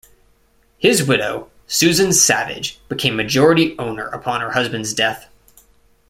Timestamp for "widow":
1.03-1.51